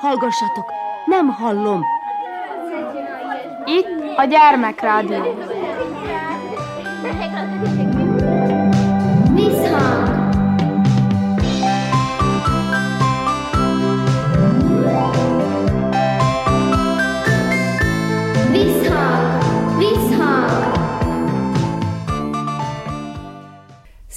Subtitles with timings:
[0.00, 0.72] Hallgassatok,
[1.06, 1.84] nem hallom.
[3.64, 5.36] Itt a gyermekrádió.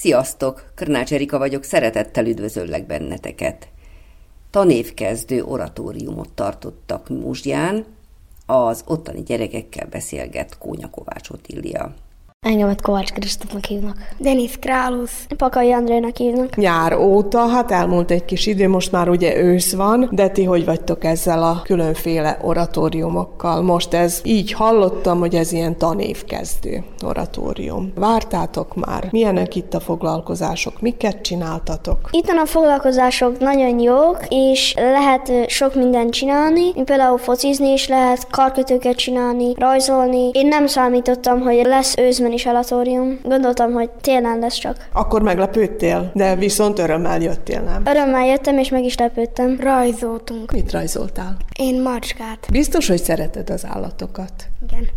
[0.05, 0.71] Sziasztok!
[0.75, 3.67] Krnács Erika vagyok, szeretettel üdvözöllek benneteket.
[4.49, 7.85] Tanévkezdő oratóriumot tartottak Múzsján,
[8.45, 11.93] az ottani gyerekekkel beszélget Kónya Kovács Otília.
[12.45, 13.97] Engemet Kovács Krisztofnak hívnak.
[14.17, 15.25] Denis Králusz.
[15.37, 16.55] Pakai Andrénak hívnak.
[16.55, 20.65] Nyár óta, hát elmúlt egy kis idő, most már ugye ősz van, de ti hogy
[20.65, 23.61] vagytok ezzel a különféle oratóriumokkal?
[23.61, 27.91] Most ez így hallottam, hogy ez ilyen tanévkezdő oratórium.
[27.95, 29.07] Vártátok már?
[29.11, 30.81] Milyenek itt a foglalkozások?
[30.81, 32.09] Miket csináltatok?
[32.11, 38.27] Itt a foglalkozások nagyon jók, és lehet sok mindent csinálni, mint például focizni is lehet,
[38.29, 40.29] karkötőket csinálni, rajzolni.
[40.33, 43.19] Én nem számítottam, hogy lesz őszben is oratórium.
[43.23, 44.87] Gondoltam, hogy télen lesz csak.
[44.93, 47.81] Akkor meglepődtél, de viszont örömmel jöttél, nem?
[47.85, 49.57] Örömmel jöttem, és meg is lepődtem.
[49.59, 50.51] Rajzoltunk.
[50.51, 51.37] Mit rajzoltál?
[51.59, 52.47] Én macskát.
[52.51, 54.31] Biztos, hogy szereted az állatokat.
[54.69, 54.87] Igen.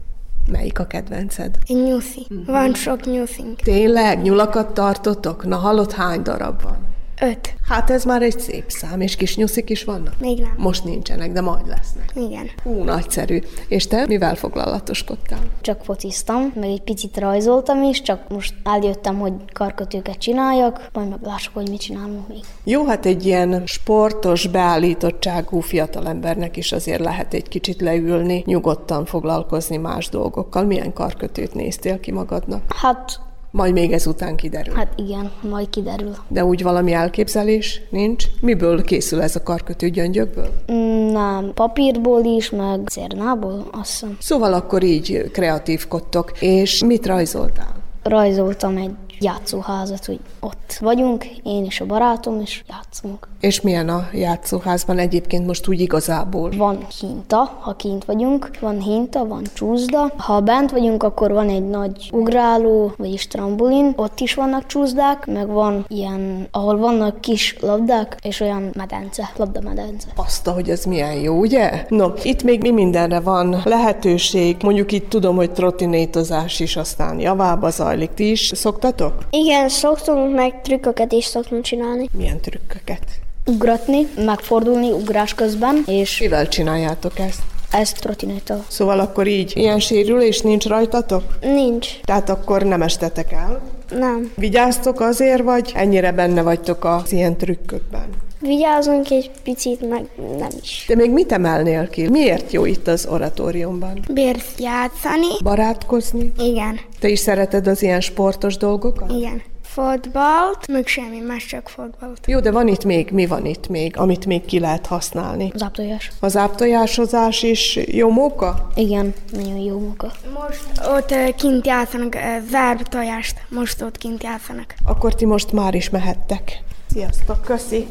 [0.50, 1.56] Melyik a kedvenced?
[1.66, 2.26] Én nyuszi.
[2.46, 3.60] Van sok nyuszink.
[3.60, 5.46] Tényleg, nyulakat tartotok?
[5.46, 6.78] Na hallott hány darab van?
[7.20, 7.54] Öt.
[7.68, 10.14] Hát ez már egy szép szám, és kis nyuszik is vannak?
[10.20, 10.54] Még nem.
[10.56, 12.12] Most nincsenek, de majd lesznek.
[12.14, 12.50] Igen.
[12.62, 13.38] Hú, nagyszerű.
[13.68, 15.38] És te mivel foglalatoskodtál?
[15.60, 21.54] Csak fociztam, meg egy picit rajzoltam is, csak most eljöttem, hogy karkötőket csináljak, majd meglássuk,
[21.54, 22.40] hogy mit csinálunk még.
[22.64, 29.76] Jó, hát egy ilyen sportos, beállítottságú fiatalembernek is azért lehet egy kicsit leülni, nyugodtan foglalkozni
[29.76, 30.64] más dolgokkal.
[30.64, 32.62] Milyen karkötőt néztél ki magadnak?
[32.74, 34.74] Hát, Majd még ezután kiderül.
[34.74, 36.14] hát igen, majd kiderül.
[36.28, 38.24] De úgy valami elképzelés nincs?
[38.40, 40.50] Miből készül ez a karkötő gyöngyökből?
[40.72, 44.16] Mm, Nem, papírból is, meg cérnából, azt hiszem.
[44.20, 46.32] Szóval akkor így kreatívkodtok.
[46.40, 47.76] És mit rajzoltál?
[48.02, 48.90] Rajzoltam egy
[49.20, 53.28] játszóházat, hogy ott vagyunk, én és a barátom, és játszunk.
[53.40, 56.50] És milyen a játszóházban egyébként most úgy igazából?
[56.56, 60.12] Van hinta, ha kint vagyunk, van hinta, van csúszda.
[60.16, 65.46] Ha bent vagyunk, akkor van egy nagy ugráló, vagyis trambulin, ott is vannak csúszdák, meg
[65.46, 70.08] van ilyen, ahol vannak kis labdák, és olyan medence, labdamedence.
[70.16, 71.84] Azt, hogy ez milyen jó, ugye?
[71.88, 74.56] No, itt még mi mindenre van lehetőség.
[74.62, 78.10] Mondjuk itt tudom, hogy trottinétozás is aztán javába zajlik.
[78.14, 79.07] Ti is szoktatok?
[79.30, 82.08] Igen, szoktunk meg trükköket is szoktunk csinálni.
[82.12, 83.02] Milyen trükköket?
[83.46, 87.42] Ugratni, megfordulni ugrás közben, és Mivel csináljátok ezt?
[87.70, 88.64] Ezt trottinéttal.
[88.68, 91.22] Szóval akkor így ilyen sérülés nincs rajtatok?
[91.40, 92.00] Nincs.
[92.00, 93.60] Tehát akkor nem estetek el?
[93.90, 94.32] Nem.
[94.36, 98.08] Vigyáztok azért, vagy ennyire benne vagytok az ilyen trükkökben?
[98.40, 100.08] Vigyázunk egy picit, meg
[100.38, 100.84] nem is.
[100.88, 102.08] De még mit emelnél ki?
[102.08, 104.04] Miért jó itt az oratóriumban?
[104.12, 105.42] Bérsz játszani.
[105.42, 106.32] Barátkozni?
[106.38, 106.80] Igen.
[107.00, 109.10] Te is szereted az ilyen sportos dolgokat?
[109.12, 109.42] Igen.
[109.78, 112.26] Fotbalt, meg semmi más, csak fotbalt.
[112.26, 115.52] Jó, de van itt még, mi van itt még, amit még ki lehet használni?
[115.54, 116.10] Záptojás.
[116.20, 118.68] Az áptojásozás is jó móka?
[118.74, 120.12] Igen, nagyon jó munka.
[120.34, 122.18] Most ott kint játszanak, ö,
[122.50, 123.40] zárd tojást.
[123.48, 124.74] Most ott kint játszanak.
[124.84, 126.62] Akkor ti most már is mehettek.
[126.90, 127.86] Sziasztok, köszi!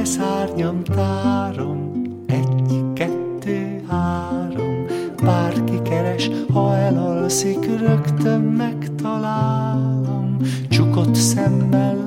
[0.00, 1.92] Lepke szárnyam tárom,
[2.26, 4.86] egy, kettő, három.
[5.22, 10.36] Bárki keres, ha elalszik, rögtön megtalálom.
[10.68, 11.99] Csukott szemmel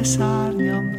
[0.00, 0.94] Lepke szárnyam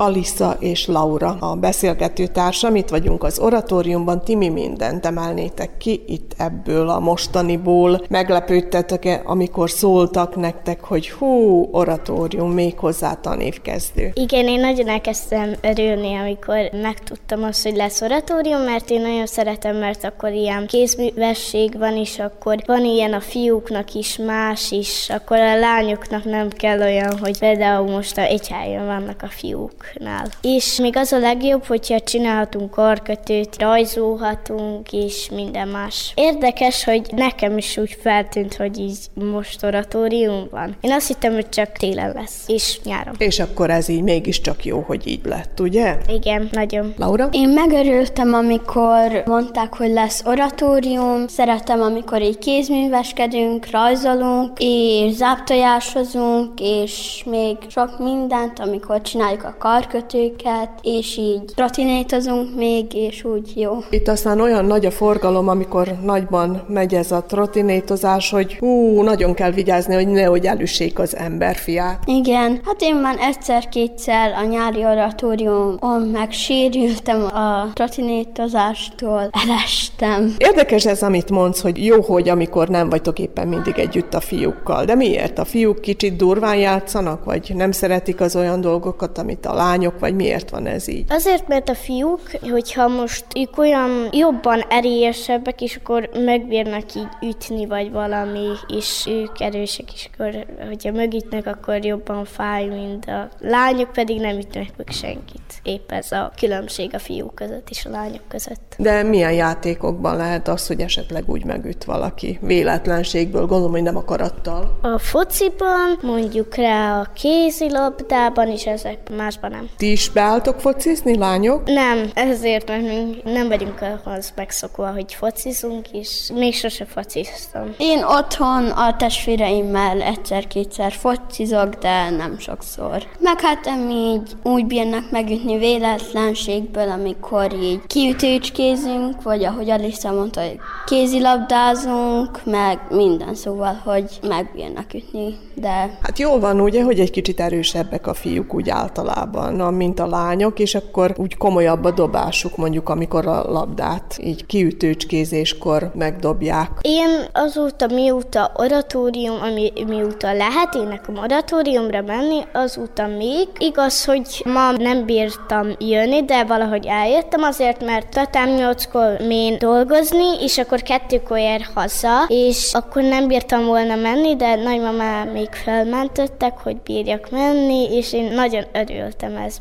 [0.00, 6.02] Alissa és Laura, a beszélgető társam, itt vagyunk az oratóriumban, ti mi mindent emelnétek ki
[6.06, 8.00] itt ebből a mostaniból.
[8.08, 14.10] Meglepődtetek-e, amikor szóltak nektek, hogy hú, oratórium, méghozzá tanévkezdő?
[14.14, 19.76] Igen, én nagyon elkezdtem örülni, amikor megtudtam azt, hogy lesz oratórium, mert én nagyon szeretem,
[19.76, 25.38] mert akkor ilyen kézművesség van, és akkor van ilyen a fiúknak is, más is, akkor
[25.38, 30.26] a lányoknak nem kell olyan, hogy például most a egy helyen vannak a fiúk nál.
[30.42, 36.12] És még az a legjobb, hogyha csinálhatunk karkötőt, rajzolhatunk, és minden más.
[36.14, 40.76] Érdekes, hogy nekem is úgy feltűnt, hogy így most oratórium van.
[40.80, 43.14] Én azt hittem, hogy csak télen lesz, és nyáron.
[43.18, 45.96] És akkor ez így mégiscsak jó, hogy így lett, ugye?
[46.08, 46.94] Igen, nagyon.
[46.96, 47.28] Laura?
[47.32, 51.28] Én megörültem, amikor mondták, hogy lesz oratórium.
[51.28, 60.70] Szeretem, amikor így kézműveskedünk, rajzolunk, és záptojásozunk, és még sok mindent, amikor csináljuk a karkötőket,
[60.82, 63.78] és így trotinétozunk még, és úgy jó.
[63.90, 69.34] Itt aztán olyan nagy a forgalom, amikor nagyban megy ez a trotinétozás, hogy hú, nagyon
[69.34, 72.02] kell vigyázni, hogy nehogy elüssék az emberfiát.
[72.06, 80.34] Igen, hát én már egyszer-kétszer a nyári oratóriumon megsérültem a trotinétozástól, elestem.
[80.38, 84.84] Érdekes ez, amit mondsz, hogy jó, hogy amikor nem vagytok éppen mindig együtt a fiúkkal.
[84.84, 85.38] De miért?
[85.38, 90.14] A fiúk kicsit durván játszanak, vagy nem szeretik az olyan dolgokat, amit a lányok, vagy
[90.14, 91.04] miért van ez így?
[91.08, 92.20] Azért, mert a fiúk,
[92.50, 99.40] hogyha most ők olyan jobban erősebbek, és akkor megbírnak így ütni, vagy valami, és ők
[99.40, 104.88] erősek, és akkor, hogyha megütnek, akkor jobban fáj, mint a lányok, pedig nem ütnek meg
[104.90, 105.60] senkit.
[105.62, 108.74] Épp ez a különbség a fiúk között és a lányok között.
[108.78, 112.38] De milyen játékokban lehet az, hogy esetleg úgy megüt valaki?
[112.42, 114.78] Véletlenségből, gondolom, hogy nem akarattal.
[114.82, 119.70] A fociban, mondjuk rá a kézilabdában, és ezek másban nem.
[119.76, 121.66] Ti is beálltok focizni, lányok?
[121.66, 127.74] Nem, ezért, mert mi nem vagyunk ahhoz megszokva, hogy focizunk, és még sose fociztam.
[127.78, 133.02] Én otthon a testvéreimmel egyszer-kétszer focizok, de nem sokszor.
[133.18, 140.58] Meg hát így úgy bírnak megütni véletlenségből, amikor így kiütőcskézünk, vagy ahogy Alissa mondta, hogy
[140.86, 145.98] kézilabdázunk, meg minden szóval, hogy megbírnak ütni, de...
[146.00, 150.58] Hát jól van ugye, hogy egy kicsit erősebbek a fiúk úgy általában, mint a lányok,
[150.58, 156.70] és akkor úgy komolyabb a dobásuk, mondjuk amikor a labdát így kiütőcskézéskor megdobják.
[156.80, 163.48] Én azóta, mióta oratórium, ami, mióta lehet én nekem oratóriumra menni, azóta még.
[163.58, 170.42] Igaz, hogy ma nem bírtam jönni, de valahogy eljöttem azért, mert tatám nyolckor mén dolgozni,
[170.42, 176.58] és akkor kettőkor ér haza, és akkor nem bírtam volna menni, de nagymamá még felmentettek,
[176.62, 179.58] hogy bírjak menni, és én nagyon örültem ez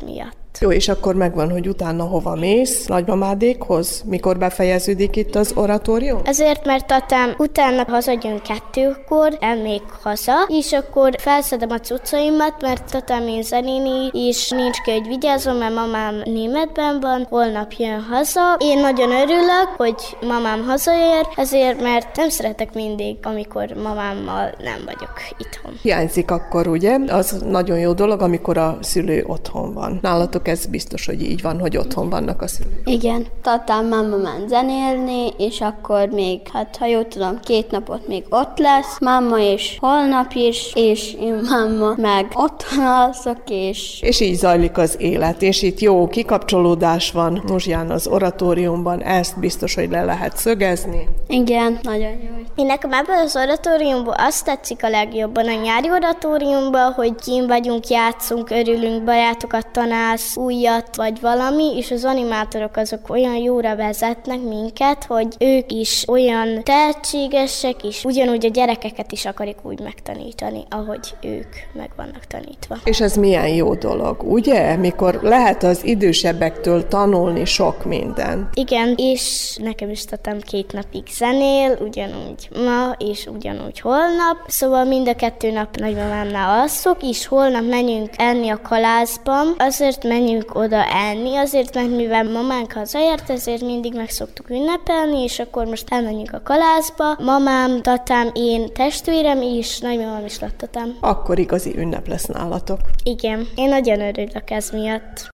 [0.49, 0.57] miatt.
[0.59, 2.85] Jó, és akkor megvan, hogy utána hova mész?
[2.85, 4.03] Nagymamádékhoz?
[4.05, 6.21] Mikor befejeződik itt az oratórium?
[6.23, 13.27] Ezért, mert tatám utána hazajön kettőkor, elmék haza, és akkor felszedem a cuccaimat, mert tatám
[13.27, 18.55] én zenéni, és nincs ki, hogy vigyázom, mert mamám németben van, holnap jön haza.
[18.59, 25.13] Én nagyon örülök, hogy mamám hazaér, ezért, mert nem szeretek mindig, amikor mamámmal nem vagyok
[25.37, 25.73] itthon.
[25.81, 26.97] Hiányzik akkor, ugye?
[27.07, 29.99] Az nagyon jó dolog, amikor a szülő otthon van.
[30.01, 32.81] Nálatok ez biztos, hogy így van, hogy otthon vannak a szülők.
[32.85, 38.23] Igen, tatám máma ment zenélni, és akkor még, hát ha jól tudom, két napot még
[38.29, 44.01] ott lesz, máma is holnap is, és én máma meg otthon alszok, és...
[44.01, 49.75] És így zajlik az élet, és itt jó kikapcsolódás van Muzsján az oratóriumban, ezt biztos,
[49.75, 51.07] hogy le lehet szögezni.
[51.27, 52.39] Igen, nagyon jó.
[52.55, 57.87] Én nekem ebből az oratóriumból azt tetszik a legjobban a nyári oratóriumban, hogy kim vagyunk,
[57.87, 65.03] játszunk, örülünk, barátokat tanálsz, újat vagy valami, és az animátorok azok olyan jóra vezetnek minket,
[65.03, 71.55] hogy ők is olyan tehetségesek, és ugyanúgy a gyerekeket is akarik úgy megtanítani, ahogy ők
[71.73, 72.77] meg vannak tanítva.
[72.83, 74.75] És ez milyen jó dolog, ugye?
[74.75, 78.49] Mikor lehet az idősebbektől tanulni sok minden.
[78.53, 84.37] Igen, és nekem is tettem két napig zenél, ugyanúgy ma, és ugyanúgy holnap.
[84.47, 89.55] Szóval mind a kettő nap nagymamánál alszok, és holnap menjünk enni a kalászban.
[89.57, 95.39] Azért menjünk oda enni, azért, mert mivel mamánk hazaért, ezért mindig meg szoktuk ünnepelni, és
[95.39, 97.15] akkor most elmenjünk a kalászba.
[97.19, 100.97] Mamám, tatám, én, testvérem is, nagymamám is tatám.
[100.99, 102.79] Akkor igazi ünnep lesz nálatok.
[103.03, 105.29] Igen, én nagyon örülök ez miatt.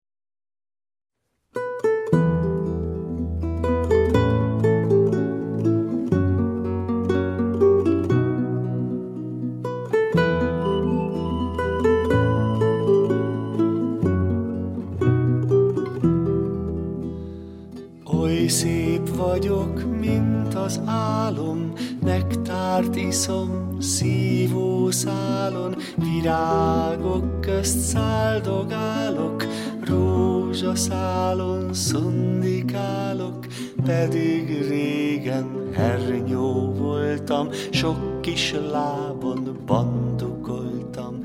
[18.45, 29.45] Oly szép vagyok, mint az álom, nektárt iszom szívó szálon, virágok közt száldogálok,
[29.87, 33.45] rózsaszálon szundikálok,
[33.85, 41.21] pedig régen hernyó voltam, sok kis lábon bandukoltam,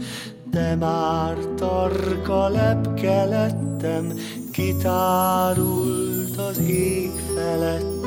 [0.50, 4.12] de már tarka lepke lettem,
[4.52, 6.09] kitárult
[6.48, 7.99] az ég felettem.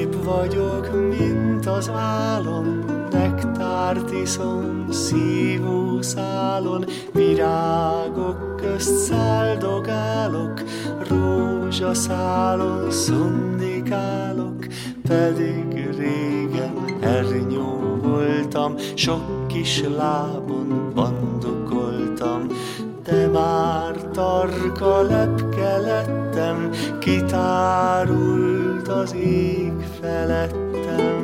[0.00, 10.62] Szép vagyok, mint az álom, nektárt iszom szívó szálon, virágok közt száldogálok,
[11.08, 14.66] rózsaszálon szundikálok,
[15.08, 22.46] pedig régen ernyó voltam, sok kis lábon bandukoltam,
[23.04, 28.59] de már tarka lepke lettem, kitárult
[28.90, 31.20] az ég felettem.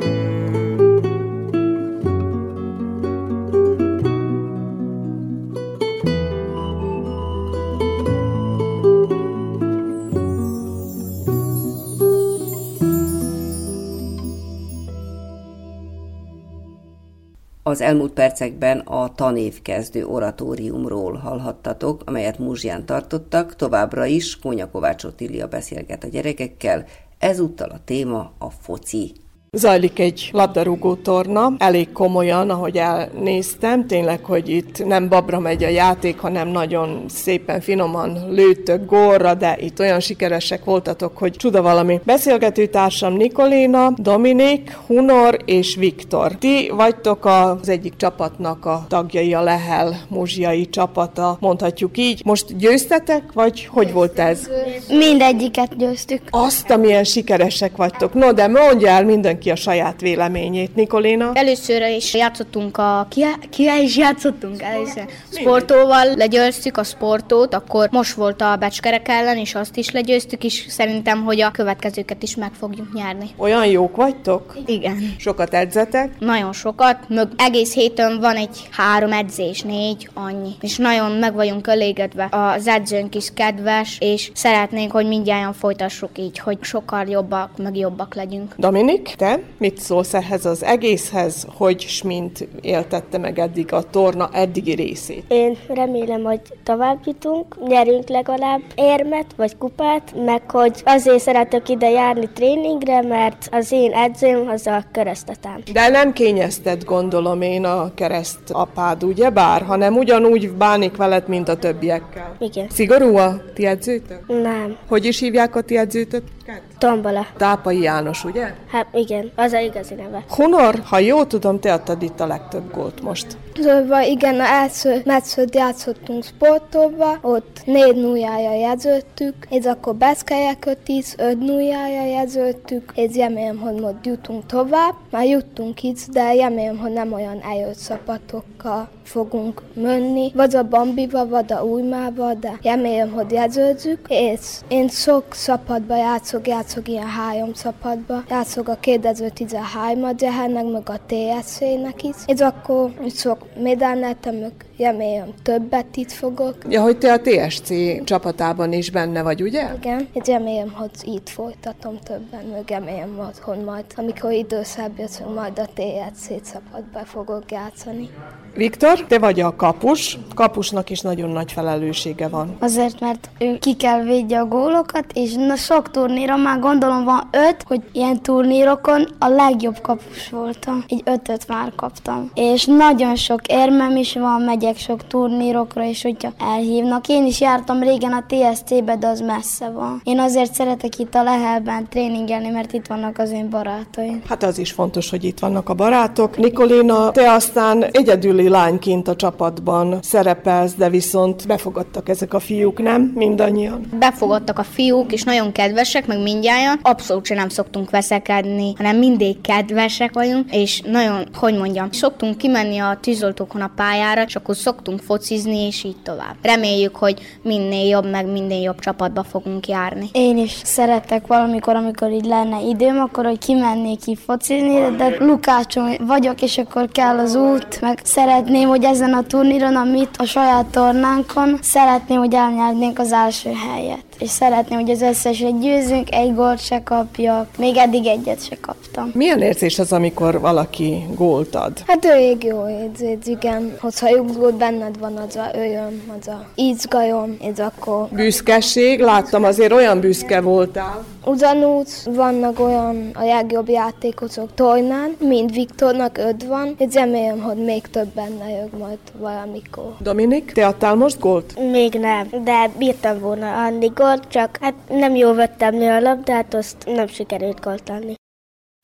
[17.63, 25.47] Az elmúlt percekben a tanévkezdő oratóriumról hallhattatok, amelyet Muzsján tartottak, továbbra is Kónya Kovács Otília
[25.47, 26.85] beszélget a gyerekekkel,
[27.19, 29.26] ezúttal a téma a foci.
[29.57, 35.67] Zajlik egy labdarúgó torna, elég komolyan, ahogy elnéztem, tényleg, hogy itt nem babra megy a
[35.67, 41.99] játék, hanem nagyon szépen, finoman lőttök górra, de itt olyan sikeresek voltatok, hogy csuda valami.
[42.03, 46.31] Beszélgetőtársam Nikoléna, Dominik, Hunor és Viktor.
[46.31, 52.21] Ti vagytok az egyik csapatnak a tagjai, a Lehel muzsiai csapata, mondhatjuk így.
[52.25, 54.49] Most győztetek, vagy hogy volt ez?
[54.89, 56.21] Mindegyiket győztük.
[56.29, 58.13] Azt, amilyen sikeresek vagytok.
[58.13, 60.75] No, de mondja el mindenki a saját véleményét.
[60.75, 61.31] Nikoléna?
[61.33, 63.07] Először is játszottunk a...
[63.09, 65.05] Ki, ki is játszottunk először?
[65.31, 70.65] Sportóval legyőztük a sportót, akkor most volt a becskerek ellen, és azt is legyőztük, és
[70.67, 73.29] szerintem, hogy a következőket is meg fogjuk nyerni.
[73.37, 74.57] Olyan jók vagytok?
[74.65, 75.15] Igen.
[75.17, 76.19] Sokat edzetek?
[76.19, 80.51] Nagyon sokat, meg egész héten van egy három edzés, négy, annyi.
[80.61, 82.27] És nagyon meg vagyunk elégedve.
[82.31, 88.15] Az edzőnk is kedves, és szeretnénk, hogy mindjárt folytassuk így, hogy sokkal jobbak, meg jobbak
[88.15, 88.53] legyünk.
[88.57, 89.26] Dominik, te
[89.57, 95.23] mit szólsz ehhez az egészhez, hogy Smint éltette meg eddig a torna eddigi részét?
[95.27, 101.89] Én remélem, hogy tovább jutunk, nyerünk legalább érmet vagy kupát, meg hogy azért szeretek ide
[101.89, 105.61] járni tréningre, mert az én edzőm az a keresztetám.
[105.73, 111.47] De nem kényezted, gondolom én, a kereszt apád, ugye bár, hanem ugyanúgy bánik veled, mint
[111.49, 112.35] a többiekkel.
[112.39, 112.67] Igen.
[112.69, 114.27] Szigorú a ti edzőtök?
[114.27, 114.77] Nem.
[114.87, 116.23] Hogy is hívják a ti edzőtök?
[116.47, 116.77] Nevüket?
[116.77, 117.25] Tombala.
[117.37, 118.53] Tápai János, ugye?
[118.67, 120.23] Hát igen, az a igazi neve.
[120.29, 123.37] Honor, ha jól tudom, te adtad itt a legtöbb gólt most.
[123.61, 131.13] Szóval igen, a első meccset játszottunk sportolva, ott négy nullája jegyzőttük, és akkor beszkelyeket is
[131.17, 134.93] öt nullája jegyzőttük, és remélem, hogy most jutunk tovább.
[135.11, 141.27] Már juttunk itt, de remélem, hogy nem olyan eljött csapatokkal fogunk menni, vagy a Bambiba,
[141.27, 145.97] vagy a Újmába, de remélem, hogy jegyzőzzük, és én sok csapatba
[146.45, 152.91] játszok, játszok ilyen három csapatba, játszok a 2013-at Jehennek, meg a TSC-nek is, és akkor
[153.09, 156.55] sok médánáltam, meg remélem többet itt fogok.
[156.69, 157.69] Ja, hogy te a TSC
[158.03, 159.67] csapatában is benne vagy, ugye?
[159.75, 165.59] Igen, és remélem, hogy itt folytatom többen, meg remélem, hogy majd, amikor időszebb jövök, majd
[165.59, 168.09] a TSC csapatba fogok játszani.
[168.55, 170.17] Viktor, te vagy a kapus.
[170.35, 172.55] Kapusnak is nagyon nagy felelőssége van.
[172.59, 177.29] Azért, mert ő ki kell védje a gólokat, és na, sok turnéron már gondolom van
[177.31, 180.83] öt, hogy ilyen turnírokon a legjobb kapus voltam.
[180.87, 182.31] Egy ötöt már kaptam.
[182.33, 187.07] És nagyon sok érmem is van, megyek sok turnírokra, és hogyha elhívnak.
[187.07, 190.01] Én is jártam régen a TSC-be, de az messze van.
[190.03, 194.21] Én azért szeretek itt a Lehelben tréningelni, mert itt vannak az én barátaim.
[194.27, 196.37] Hát az is fontos, hogy itt vannak a barátok.
[196.37, 203.11] Nikolina, te aztán egyedüli lányként a csapatban szerepelsz, de viszont befogadtak ezek a fiúk, nem?
[203.15, 203.81] Mindannyian.
[203.99, 206.79] Befogadtak a fiúk, és nagyon kedvesek, meg mindjárt.
[206.81, 212.77] Abszolút sem nem szoktunk veszekedni, hanem mindig kedvesek vagyunk, és nagyon, hogy mondjam, szoktunk kimenni
[212.77, 216.35] a tűzoltókon a pályára, és akkor szoktunk focizni, és így tovább.
[216.41, 220.09] Reméljük, hogy minél jobb, meg minél jobb csapatba fogunk járni.
[220.11, 225.95] Én is szeretek valamikor, amikor így lenne időm, akkor hogy kimennék ki focizni, de Lukácson
[225.99, 230.65] vagyok, és akkor kell az út, meg szeretném, hogy ezen a turníron, amit a saját
[230.65, 234.06] tornánkon, szeretném, hogy elnyernénk az első helyet.
[234.19, 239.11] És szeretném, hogy az összeset győzünk, egy gólt se kapjak, még eddig egyet se kaptam.
[239.13, 241.71] Milyen érzés az, amikor valaki gólt ad?
[241.87, 243.77] Hát elég jó érzés, igen.
[243.79, 249.71] Hogyha jogzót benned van, az a öjön, az a izgalom, és akkor Büszkeség, láttam azért
[249.71, 251.05] olyan büszke voltál.
[251.25, 257.81] Ugyanúgy vannak olyan a legjobb játékosok tornán, mint Viktornak öt van, és remélem, hogy még
[257.87, 259.95] több benne jön majd valamikor.
[259.99, 261.53] Dominik, te adtál most gólt?
[261.71, 266.53] Még nem, de bírtam volna adni gólt, csak hát nem jól vettem le a labdát,
[266.53, 268.15] azt nem sikerült gólt adni.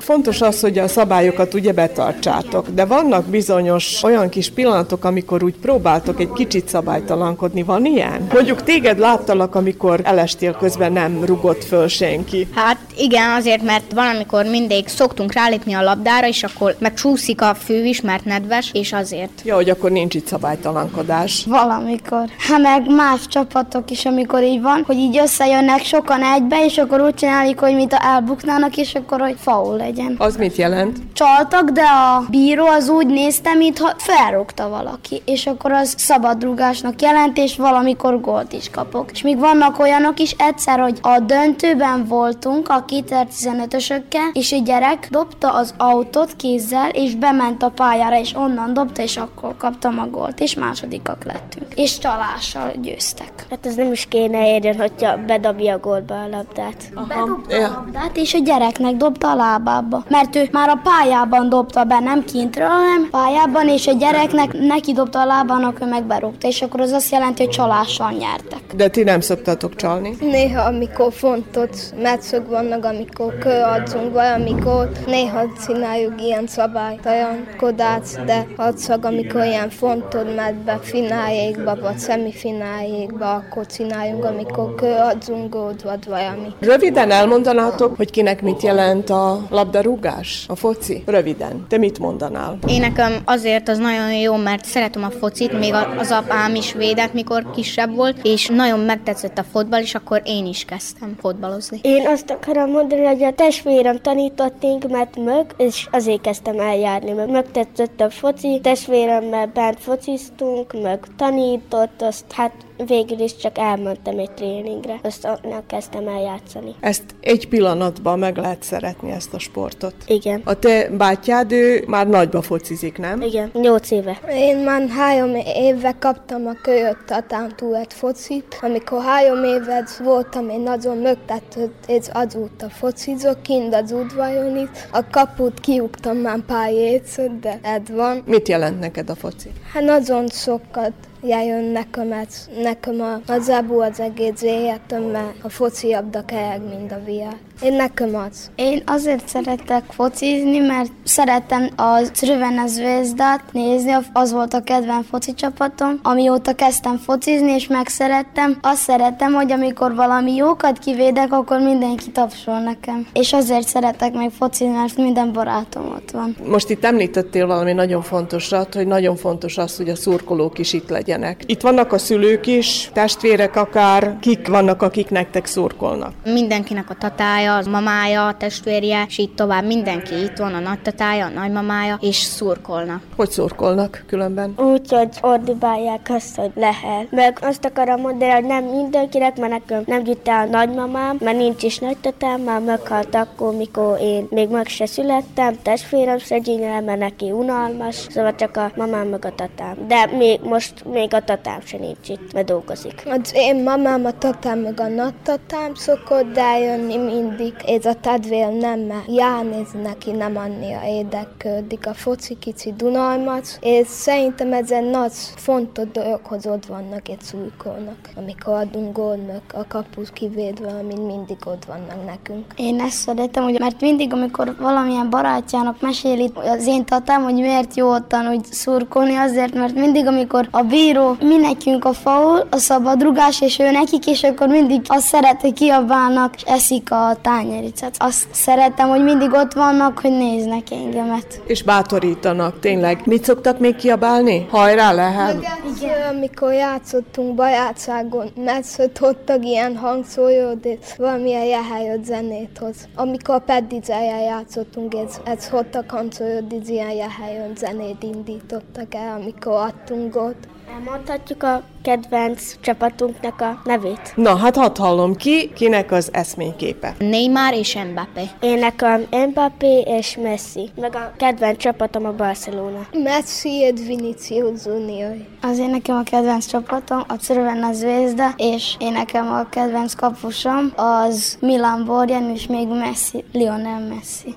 [0.04, 5.56] Fontos az, hogy a szabályokat ugye betartsátok, de vannak bizonyos olyan kis pillanatok, amikor úgy
[5.62, 7.64] próbáltok egy kicsit szabálytalankodni.
[7.64, 8.28] Van ilyen?
[8.34, 12.48] Mondjuk téged láttalak, amikor elestél közben nem rugott föl senki.
[12.56, 17.86] Hát igen, azért, mert valamikor mindig szoktunk rálépni a labdára, és akkor megcsúszik a fő
[17.86, 19.42] is, mert nedves, és azért.
[19.44, 21.46] Ja, hogy akkor nincs itt szabálytalankodás.
[21.48, 22.26] Valamikor.
[22.38, 27.02] Hát meg más csapatok is, amikor így van, hogy így összejönnek sokan egybe, és akkor
[27.02, 30.16] úgy csináljuk, hogy mint a elbuknának, és akkor hogy faul legyen.
[30.18, 30.98] Az mit jelent?
[31.14, 37.38] Csaltak, de a bíró az úgy nézte, mintha felrúgta valaki, és akkor az szabadrugásnak jelent,
[37.38, 39.12] és valamikor gólt is kapok.
[39.12, 45.08] És még vannak olyanok is, egyszer, hogy a döntőben voltunk a 2015-ösökkel, és egy gyerek
[45.12, 50.08] dobta az autót kézzel, és bement a pályára, és onnan dobta, és akkor kaptam a
[50.08, 51.74] gólt, és másodikak lettünk.
[51.76, 53.46] És csalással győztek.
[53.50, 56.92] Hát ez nem is kéne érjen, hogyha bedobja a gólba a labdát.
[57.08, 57.68] Bedobta Ja.
[57.68, 59.36] a labdát, és a gyereknek dobta a
[59.74, 60.04] lábába.
[60.10, 64.94] Mert ő már a pályában dobta be, nem kintről, hanem pályában, és a gyereknek neki
[64.94, 68.62] dobta a lábának, ő meg berúgta, és akkor az azt jelenti, hogy csalással nyertek.
[68.76, 70.16] De ti nem szoktatok csalni.
[70.20, 71.70] Néha, amikor fontos
[72.02, 80.22] meccsök vannak, amikor köradzunk valamikor, néha csináljuk ilyen szabálytalankodást, de az csak amikor ilyen fontos
[80.36, 86.48] meccbe, fináljékba vagy szemifináljékba, akkor csináljunk, amikor köradzunk gólt vagy valami.
[86.60, 91.04] Röviden elmondanátok, hogy kinek mit jelent a labdarúgás, a foci?
[91.06, 91.66] Röviden.
[91.70, 92.58] Te mit mondanál?
[92.68, 97.14] Én nekem azért az nagyon jó, mert szeretem a focit, még az apám is védett,
[97.14, 101.80] mikor kisebb volt, és nagyon megtetszett a fotball, és akkor én is kezdtem fotbalozni.
[101.82, 107.30] Én azt akarom mondani, hogy a testvérem tanított minket mög, és azért kezdtem eljárni, meg
[107.30, 112.54] megtetszett a foci, testvéremmel bent fociztunk, meg tanított, azt hát
[112.88, 116.76] végül is csak elmentem egy tréningre, azt onnan kezdtem eljátszani.
[116.80, 119.96] Ezt egy pillanatban meg lehet szeretni, ezt a sportot.
[120.06, 120.42] Igen.
[120.44, 123.22] A te bátyád, ő már nagyba focizik, nem?
[123.22, 124.20] Igen, nyolc éve.
[124.30, 128.58] Én már három éve kaptam a kölyött tatántúlet focit.
[128.62, 134.70] Amikor három évet voltam, én nagyon mögtetett, és azóta focizok, kint az udvaron is.
[134.92, 138.24] A kaput kiugtam már pár évször, de ez van.
[138.26, 139.50] Mit jelent neked a foci?
[139.74, 140.94] Hát nagyon sokat
[141.28, 146.60] jön nekem, ez, nekem a, az ebu az egész életem, mert a foci abda kell,
[146.60, 147.38] mint a viár.
[147.64, 148.52] Én nekem az.
[148.56, 155.34] Én azért szeretek focizni, mert szeretem a Crvena Zvezdát nézni, az volt a kedvenc foci
[155.34, 156.00] csapatom.
[156.02, 162.60] Amióta kezdtem focizni és megszerettem, azt szeretem, hogy amikor valami jókat kivédek, akkor mindenki tapsol
[162.60, 163.08] nekem.
[163.14, 166.36] És azért szeretek még focizni, mert minden barátom ott van.
[166.48, 170.90] Most itt említettél valami nagyon fontosat, hogy nagyon fontos az, hogy a szurkolók is itt
[170.90, 171.44] legyenek.
[171.46, 176.14] Itt vannak a szülők is, testvérek akár, kik vannak, akik nektek szurkolnak?
[176.24, 181.26] Mindenkinek a tatája, a mamája, a testvérje, és így tovább mindenki itt van, a nagytatája,
[181.26, 183.02] a nagymamája, és szurkolnak.
[183.16, 184.54] Hogy szurkolnak különben?
[184.58, 187.12] Úgy, hogy ordibálják azt, hogy lehet.
[187.12, 191.38] Meg azt akarom mondani, hogy nem mindenkinek, mert nekem nem jut el a nagymamám, mert
[191.38, 197.00] nincs is nagytatám, már meghalt akkor, mikor én még meg se születtem, testvérem szegényre, mert
[197.00, 199.76] neki unalmas, szóval csak a mamám meg a tatám.
[199.88, 203.04] De még most még a tatám se nincs itt, mert dolgozik.
[203.06, 207.43] Az én mamám, a tatám meg a nagytatám szokott eljönni mindig.
[207.68, 211.88] Ez a tedvér nem mert Ján, neki nem annyira érdeklődik.
[211.88, 217.22] A foci kicsi Dunalmac, és szerintem ez egy nagy fontos dolog, hogy ott vannak egy
[217.22, 222.46] szújkolnak, amikor adunk gólnak, a kapus kivédve, amint mindig ott vannak nekünk.
[222.56, 227.76] Én ezt szeretem, hogy mert mindig, amikor valamilyen barátjának meséli az én tatám, hogy miért
[227.76, 232.58] jó ottan úgy szurkolni, azért, mert mindig, amikor a bíró mi nekünk a faul, a
[232.58, 237.96] szabadrugás, és ő nekik, és akkor mindig azt szeret, hogy kiabálnak, és eszik a tányéricet.
[237.98, 241.42] Azt szeretem, hogy mindig ott vannak, hogy néznek engemet.
[241.46, 243.02] És bátorítanak, tényleg.
[243.06, 244.48] Mit szoktak még kiabálni?
[244.50, 245.46] Hajrá lehet?
[245.78, 246.02] Igen.
[246.10, 252.76] Amikor játszottunk bajátságon, megszötottak ilyen hangszójót, és valamilyen jehájott zenét hoz.
[252.96, 260.48] Amikor Peddizeljen játszottunk, ez, ez hottak hangszójót, ilyen jehájott zenét indítottak el, amikor adtunk ott.
[260.74, 264.14] Elmondhatjuk a kedvenc csapatunknak a nevét.
[264.16, 266.96] Na, hát hadd hallom ki, kinek az eszményképe.
[267.00, 268.24] Neymar és Mbappé.
[268.40, 272.88] Én nekem Mbappé és Messi, meg a kedvenc csapatom a Barcelona.
[273.04, 275.16] Messi és Vinicius Junior.
[275.42, 280.74] Az én nekem a kedvenc csapatom a Crvena Zvezda, és én nekem a kedvenc kapusom
[280.76, 284.36] az Milan Borjan, és még Messi, Lionel Messi.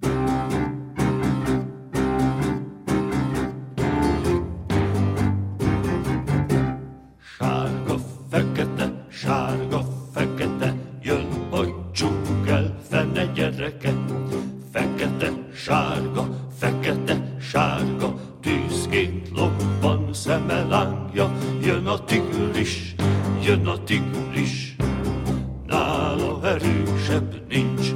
[0.00, 0.65] Sárga,
[20.76, 21.32] lángja.
[21.62, 22.94] Jön a tigris,
[23.42, 24.76] jön a tigris,
[25.66, 27.95] nála erősebb nincs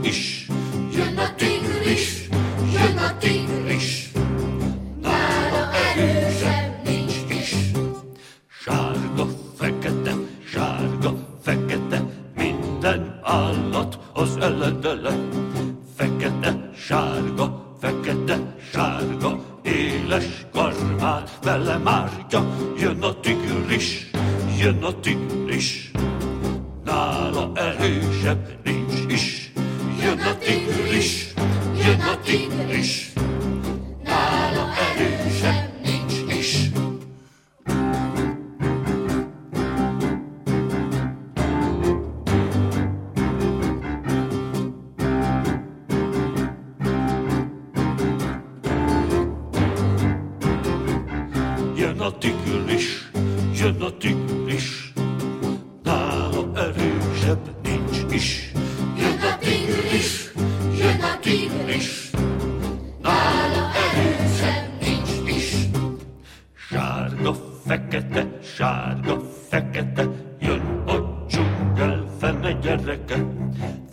[67.21, 67.35] Sárga,
[67.67, 70.07] fekete, sárga, fekete,
[70.41, 73.25] jön a dzsungel fene gyereke.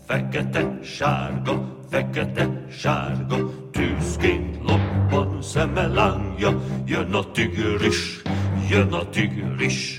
[0.06, 3.38] Fekete, sárga, fekete, sárga,
[3.72, 6.62] tűzként lobban szeme lángja.
[6.86, 8.22] Jön a tigris,
[8.70, 9.96] jön a tigris,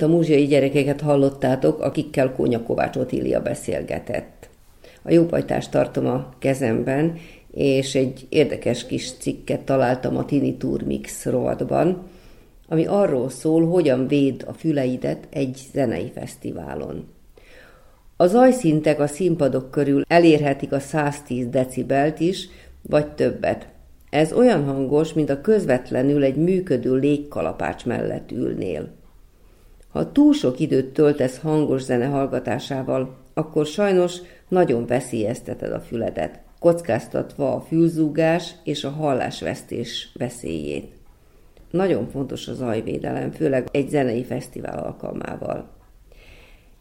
[0.00, 4.48] Imént a múzsiai gyerekeket hallottátok, akikkel Kónya Kovács Otília beszélgetett.
[5.02, 7.16] A jópajtást tartom a kezemben,
[7.50, 12.08] és egy érdekes kis cikket találtam a Tini Tour Mix rovatban,
[12.68, 17.08] ami arról szól, hogyan véd a füleidet egy zenei fesztiválon.
[18.16, 22.48] A zajszintek a színpadok körül elérhetik a 110 decibelt is,
[22.82, 23.66] vagy többet.
[24.10, 28.98] Ez olyan hangos, mint a közvetlenül egy működő légkalapács mellett ülnél.
[29.92, 34.16] Ha túl sok időt töltesz hangos zene hallgatásával, akkor sajnos
[34.48, 40.92] nagyon veszélyezteted a füledet, kockáztatva a fülzúgás és a hallásvesztés veszélyét.
[41.70, 45.68] Nagyon fontos az zajvédelem, főleg egy zenei fesztivál alkalmával.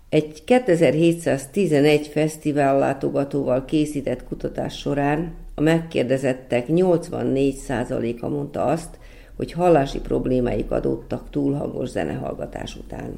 [0.09, 8.99] Egy 2711 fesztivál látogatóval készített kutatás során a megkérdezettek 84%-a mondta azt,
[9.39, 13.17] hogy hallási problémáik adódtak túlhangos zenehallgatás után.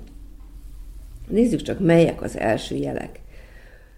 [1.27, 3.19] Nézzük csak, melyek az első jelek.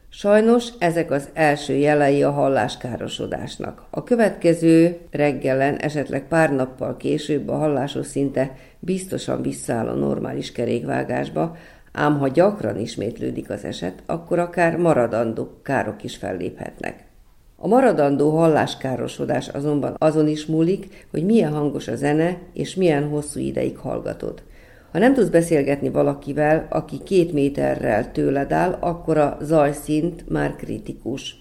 [0.09, 3.85] Sajnos ezek az első jelei a halláskárosodásnak.
[3.89, 11.57] A következő reggelen, esetleg pár nappal később a hallásos szinte biztosan visszaáll a normális kerékvágásba,
[11.91, 17.02] ám ha gyakran ismétlődik az eset, akkor akár maradandó károk is felléphetnek.
[17.63, 23.39] A maradandó halláskárosodás azonban azon is múlik, hogy milyen hangos a zene, és milyen hosszú
[23.39, 24.43] ideig hallgatod.
[24.91, 31.35] Ha nem tudsz beszélgetni valakivel, aki két méterrel tőled áll, akkor a zajszint már kritikus.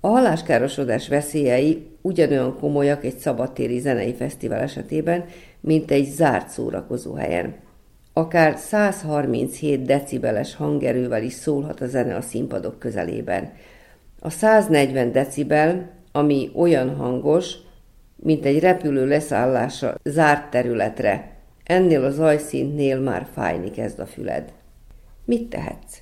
[0.00, 5.24] A halláskárosodás veszélyei ugyanolyan komolyak egy szabadtéri zenei fesztivál esetében,
[5.60, 7.54] mint egy zárt szórakozó helyen.
[8.12, 13.52] Akár 137 decibeles hangerővel is szólhat a zene a színpadok közelében.
[14.24, 17.54] A 140 decibel, ami olyan hangos,
[18.16, 21.32] mint egy repülő leszállása zárt területre,
[21.64, 24.52] Ennél a zajszintnél már fájni kezd a füled.
[25.24, 25.98] Mit tehetsz?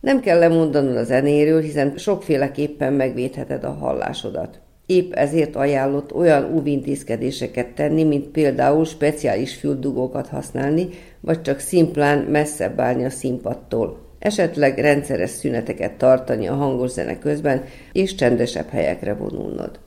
[0.00, 4.60] Nem kell lemondanod a zenéről, hiszen sokféleképpen megvédheted a hallásodat.
[4.86, 10.88] Épp ezért ajánlott olyan óvintézkedéseket tenni, mint például speciális füldugókat használni,
[11.20, 14.09] vagy csak szimplán messzebb állni a színpadtól.
[14.20, 19.78] Esetleg rendszeres szüneteket tartani a hangos zene közben, és csendesebb helyekre vonulnod.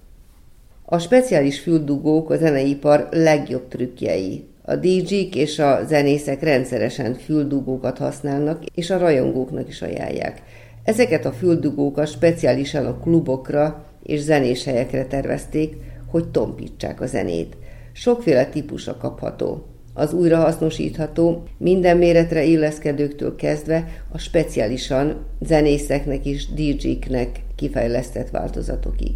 [0.85, 4.47] A speciális füldugók a zeneipar legjobb trükkjei.
[4.61, 10.41] A DJ-k és a zenészek rendszeresen füldugókat használnak, és a rajongóknak is ajánlják.
[10.83, 15.75] Ezeket a füldugókat speciálisan a klubokra és zenés helyekre tervezték,
[16.07, 17.55] hogy tompítsák a zenét.
[17.91, 19.65] Sokféle típusa kapható.
[19.95, 29.11] Az újrahasznosítható, minden méretre illeszkedőktől kezdve a speciálisan zenészeknek és DJ-knek kifejlesztett változatokig.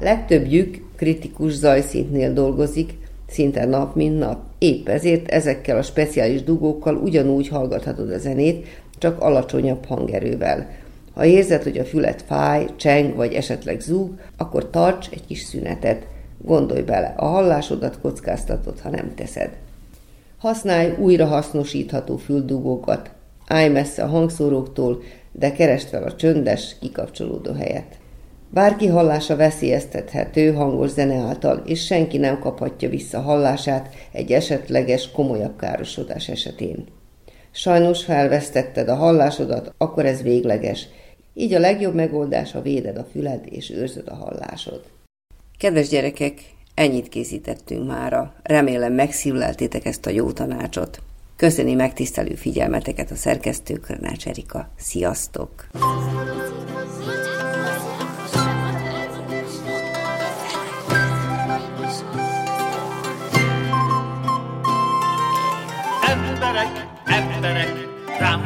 [0.00, 2.92] Legtöbbjük kritikus zajszintnél dolgozik,
[3.28, 4.40] szinte nap, mint nap.
[4.58, 8.66] Épp ezért ezekkel a speciális dugókkal ugyanúgy hallgathatod a zenét,
[8.98, 10.70] csak alacsonyabb hangerővel.
[11.14, 16.06] Ha érzed, hogy a fület fáj, cseng vagy esetleg zúg, akkor tarts egy kis szünetet.
[16.44, 19.50] Gondolj bele, a hallásodat kockáztatod, ha nem teszed.
[20.38, 23.10] Használj újra hasznosítható füldugókat.
[23.46, 27.98] Állj messze a hangszóróktól, de keresd fel a csöndes, kikapcsolódó helyet.
[28.50, 35.58] Bárki hallása veszélyeztethető hangos zene által, és senki nem kaphatja vissza hallását egy esetleges, komolyabb
[35.58, 36.86] károsodás esetén.
[37.50, 40.88] Sajnos felvesztetted a hallásodat, akkor ez végleges.
[41.34, 44.82] Így a legjobb megoldás, a véded a füled és őrzöd a hallásod.
[45.58, 46.34] Kedves gyerekek,
[46.78, 48.34] ennyit készítettünk mára.
[48.42, 51.02] Remélem megszívleltétek ezt a jó tanácsot.
[51.36, 54.68] Köszöni megtisztelő figyelmeteket a szerkesztő Körnács Erika.
[54.76, 55.66] Sziasztok!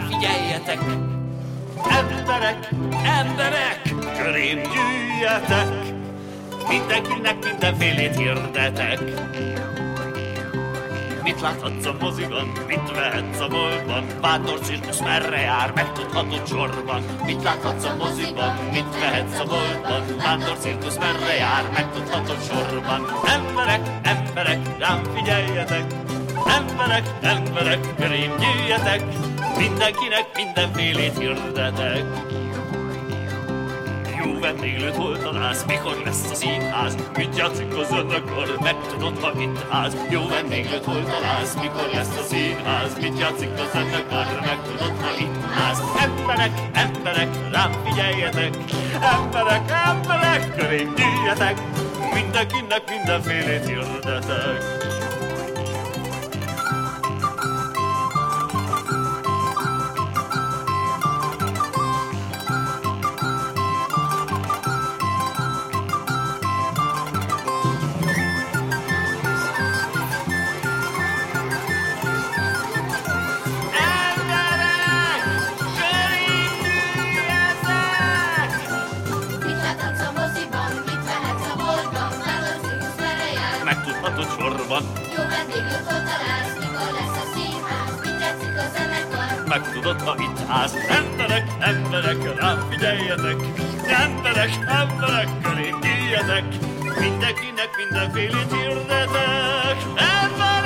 [0.09, 0.79] figyeljetek!
[1.91, 2.69] Emberek,
[3.05, 3.83] emberek,
[4.17, 6.02] körém gyűjjetek!
[6.73, 9.01] Mindenkinek mindenfélét hirdetek!
[11.23, 14.07] Mit láthatsz a moziban, mit vehetsz a boltban?
[14.21, 17.03] Bátor cirkusz merre jár, megtudhatod sorban.
[17.25, 20.17] Mit láthatsz a moziban, mit vehetsz a boltban?
[20.17, 23.07] Bátor cirkusz merre jár, megtudhatod sorban.
[23.27, 25.85] Emberek, emberek, rám figyeljetek!
[26.47, 29.03] Emberek, emberek, körém gyűjjetek!
[29.59, 32.32] Mindenkinek mindenfélét hirdetek.
[34.43, 36.97] Vendéglőt hol találsz, mikor lesz a színház?
[37.17, 39.97] Mit játszik a zenekar, megtudod, ha itt ház.
[40.11, 42.99] Jó vendéglőt hol találsz, mikor lesz a színház?
[43.01, 45.83] Mit játszik a zenekar, megtudod, ha itt ház.
[46.03, 48.57] Emberek, emberek, rám figyeljetek.
[49.17, 51.61] Emberek, emberek, körém gyűjjetek.
[52.15, 55.02] Mindenkinek mindenfélét hirdetek.
[90.19, 90.75] Itt állsz.
[90.89, 93.37] Emberek, emberek, rám figyeljetek.
[93.87, 96.45] Emberek, emberek köré üljetek.
[97.01, 99.77] Mindenkinek mindenfélét hirdetek.
[99.97, 100.62] Ember!